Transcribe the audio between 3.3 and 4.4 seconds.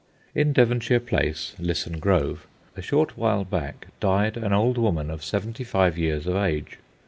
back died